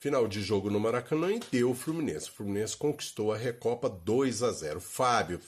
[0.00, 2.30] Final de jogo no Maracanã e deu o Fluminense.
[2.30, 4.80] O Fluminense conquistou a Recopa 2 a 0.
[4.80, 5.38] Fábio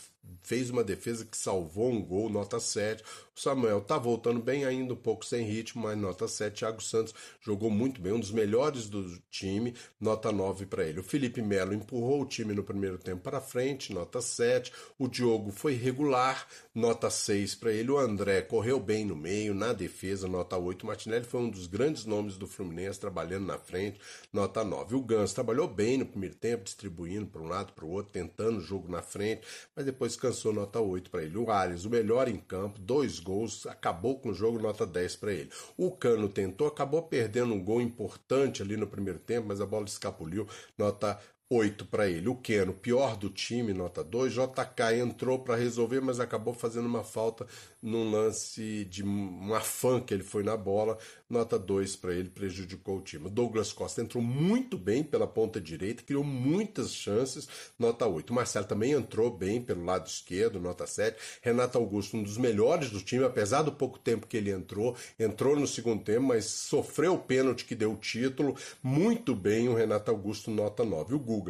[0.42, 3.02] fez uma defesa que salvou um gol, nota 7.
[3.34, 6.58] O Samuel tá voltando bem ainda, um pouco sem ritmo, mas nota 7.
[6.58, 11.00] Thiago Santos jogou muito bem, um dos melhores do time, nota 9 para ele.
[11.00, 14.72] O Felipe Melo empurrou o time no primeiro tempo para frente, nota 7.
[14.98, 17.90] O Diogo foi regular, nota 6 para ele.
[17.90, 20.82] O André correu bem no meio, na defesa, nota 8.
[20.82, 23.98] O Martinelli foi um dos grandes nomes do Fluminense, trabalhando na frente,
[24.32, 24.94] nota 9.
[24.94, 28.58] O Gans trabalhou bem no primeiro tempo, distribuindo para um lado para o outro, tentando
[28.58, 29.42] o jogo na frente,
[29.74, 31.36] mas depois cansou, nota 8 para ele.
[31.36, 35.32] O Arias, o melhor em campo, dois gols, acabou com o jogo, nota 10 para
[35.32, 35.50] ele.
[35.76, 39.84] O Cano tentou, acabou perdendo um gol importante ali no primeiro tempo, mas a bola
[39.86, 41.18] escapuliu, nota
[41.54, 42.28] 8 para ele.
[42.28, 44.32] O Keno, pior do time, nota 2.
[44.32, 47.46] JK entrou para resolver, mas acabou fazendo uma falta
[47.82, 50.96] num lance de um afã que ele foi na bola,
[51.28, 53.28] nota 2 para ele, prejudicou o time.
[53.28, 58.30] Douglas Costa entrou muito bem pela ponta direita, criou muitas chances, nota 8.
[58.30, 61.16] O Marcelo também entrou bem pelo lado esquerdo, nota 7.
[61.42, 65.56] Renato Augusto, um dos melhores do time, apesar do pouco tempo que ele entrou, entrou
[65.58, 70.10] no segundo tempo, mas sofreu o pênalti que deu o título, muito bem o Renato
[70.10, 71.14] Augusto, nota 9.
[71.14, 71.41] O Google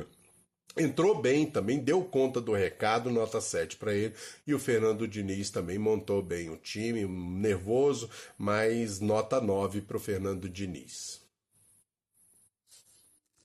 [0.76, 4.14] Entrou bem também, deu conta do recado, nota 7 para ele.
[4.46, 10.00] E o Fernando Diniz também montou bem o time, nervoso, mas nota 9 para o
[10.00, 11.21] Fernando Diniz.